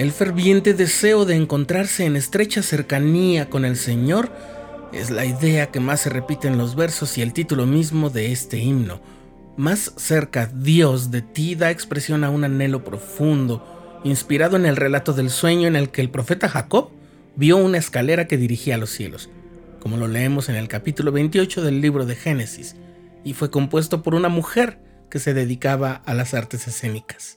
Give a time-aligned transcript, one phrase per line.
[0.00, 4.32] El ferviente deseo de encontrarse en estrecha cercanía con el Señor
[4.94, 8.32] es la idea que más se repite en los versos y el título mismo de
[8.32, 9.02] este himno.
[9.58, 15.12] Más cerca Dios de ti da expresión a un anhelo profundo, inspirado en el relato
[15.12, 16.92] del sueño en el que el profeta Jacob
[17.36, 19.28] vio una escalera que dirigía a los cielos,
[19.80, 22.74] como lo leemos en el capítulo 28 del libro de Génesis,
[23.22, 24.78] y fue compuesto por una mujer
[25.10, 27.36] que se dedicaba a las artes escénicas.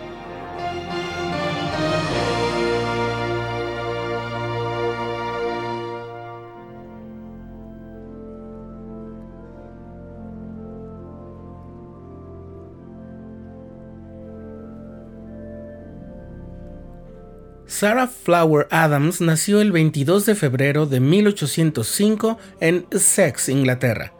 [17.81, 24.13] Sarah Flower Adams nació el 22 de febrero de 1805 en Essex, Inglaterra.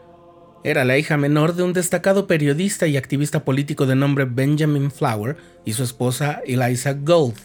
[0.64, 5.36] Era la hija menor de un destacado periodista y activista político de nombre Benjamin Flower
[5.64, 7.36] y su esposa Eliza Gould.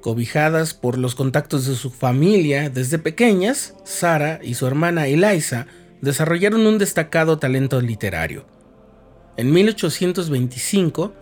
[0.00, 5.68] Cobijadas por los contactos de su familia desde pequeñas, Sarah y su hermana Eliza
[6.00, 8.44] desarrollaron un destacado talento literario.
[9.36, 11.14] En 1825,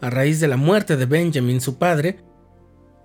[0.00, 2.18] a raíz de la muerte de Benjamin, su padre,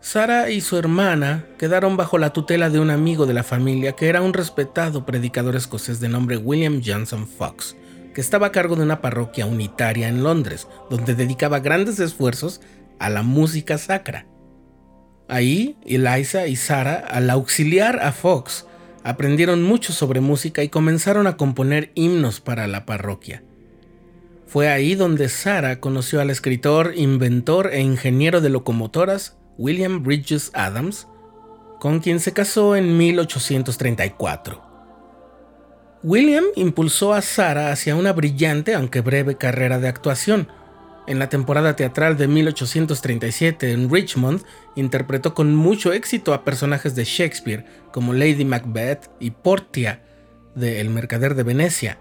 [0.06, 4.08] Sara y su hermana quedaron bajo la tutela de un amigo de la familia que
[4.08, 7.76] era un respetado predicador escocés de nombre William Johnson Fox,
[8.14, 12.62] que estaba a cargo de una parroquia unitaria en Londres, donde dedicaba grandes esfuerzos
[13.00, 14.28] a la música sacra.
[15.28, 18.68] Ahí, Eliza y Sara, al auxiliar a Fox,
[19.04, 23.42] aprendieron mucho sobre música y comenzaron a componer himnos para la parroquia.
[24.46, 31.08] Fue ahí donde Sara conoció al escritor, inventor e ingeniero de locomotoras William Bridges Adams,
[31.80, 34.62] con quien se casó en 1834.
[36.04, 40.48] William impulsó a Sarah hacia una brillante, aunque breve, carrera de actuación.
[41.08, 44.44] En la temporada teatral de 1837 en Richmond,
[44.76, 50.04] interpretó con mucho éxito a personajes de Shakespeare como Lady Macbeth y Portia
[50.56, 51.98] de El Mercader de Venecia.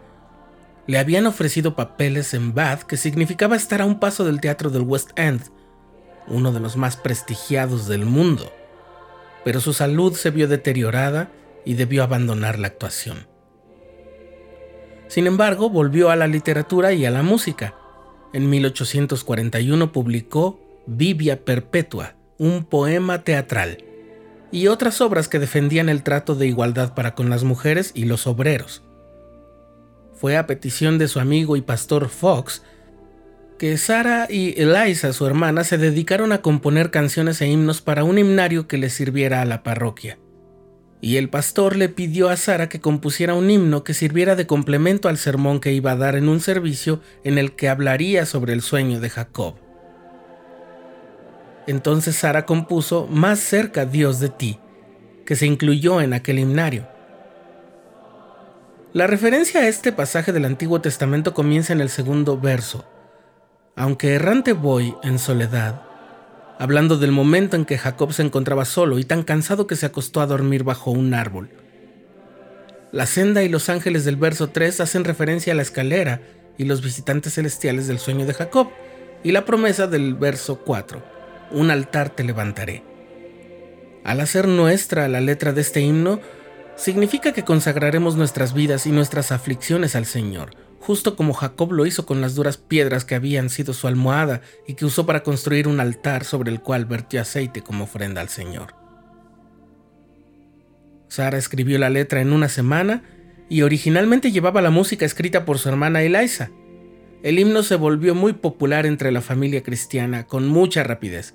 [0.87, 4.83] Le habían ofrecido papeles en Bath que significaba estar a un paso del teatro del
[4.83, 5.43] West End,
[6.29, 8.53] uno de los más prestigiados del mundo,
[9.45, 11.31] pero su salud se vio deteriorada
[11.65, 13.27] y debió abandonar la actuación.
[15.09, 17.75] Sin embargo, volvió a la literatura y a la música.
[18.33, 23.85] En 1841 publicó Vivia Perpetua, un poema teatral,
[24.51, 28.27] y otras obras que defendían el trato de igualdad para con las mujeres y los
[28.27, 28.83] obreros.
[30.15, 32.63] Fue a petición de su amigo y pastor Fox
[33.59, 38.19] que Sara y Eliza, su hermana, se dedicaron a componer canciones e himnos para un
[38.19, 40.19] himnario que les sirviera a la parroquia.
[41.01, 45.09] Y el pastor le pidió a Sara que compusiera un himno que sirviera de complemento
[45.09, 48.63] al sermón que iba a dar en un servicio en el que hablaría sobre el
[48.63, 49.57] sueño de Jacob.
[51.67, 54.59] Entonces Sara compuso Más cerca Dios de ti,
[55.25, 56.89] que se incluyó en aquel himnario.
[58.93, 62.85] La referencia a este pasaje del Antiguo Testamento comienza en el segundo verso,
[63.77, 65.83] aunque errante voy en soledad,
[66.59, 70.21] hablando del momento en que Jacob se encontraba solo y tan cansado que se acostó
[70.21, 71.51] a dormir bajo un árbol.
[72.93, 76.21] La senda y los ángeles del verso 3 hacen referencia a la escalera
[76.57, 78.69] y los visitantes celestiales del sueño de Jacob,
[79.25, 81.03] y la promesa del verso 4,
[81.51, 82.85] un altar te levantaré.
[84.05, 86.21] Al hacer nuestra la letra de este himno,
[86.77, 90.51] significa que consagraremos nuestras vidas y nuestras aflicciones al Señor,
[90.85, 94.75] justo como Jacob lo hizo con las duras piedras que habían sido su almohada y
[94.75, 98.75] que usó para construir un altar sobre el cual vertió aceite como ofrenda al Señor.
[101.09, 103.03] Sara escribió la letra en una semana
[103.49, 106.51] y originalmente llevaba la música escrita por su hermana Eliza.
[107.23, 111.35] El himno se volvió muy popular entre la familia cristiana con mucha rapidez,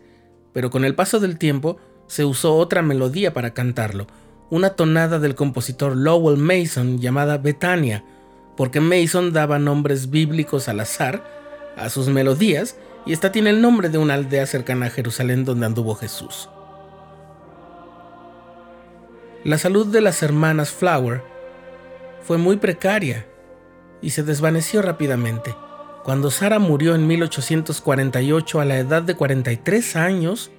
[0.53, 4.05] pero con el paso del tiempo se usó otra melodía para cantarlo,
[4.51, 8.03] una tonada del compositor Lowell Mason llamada Betania,
[8.59, 11.23] porque Mason daba nombres bíblicos al azar
[11.77, 12.75] a sus melodías
[13.05, 16.49] y esta tiene el nombre de una aldea cercana a Jerusalén donde anduvo Jesús.
[19.45, 21.23] La salud de las hermanas Flower
[22.21, 23.25] fue muy precaria
[24.01, 25.55] y se desvaneció rápidamente.
[26.03, 30.51] Cuando Sara murió en 1848 a la edad de 43 años,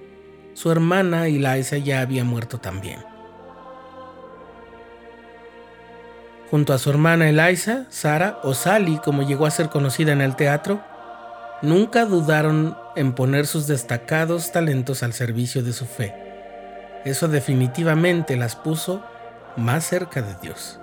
[0.55, 3.10] su hermana Eliza ya había muerto también.
[6.51, 10.35] Junto a su hermana Eliza, Sara o Sally como llegó a ser conocida en el
[10.35, 10.83] teatro,
[11.61, 16.13] nunca dudaron en poner sus destacados talentos al servicio de su fe.
[17.05, 19.01] Eso definitivamente las puso
[19.55, 20.80] más cerca de Dios.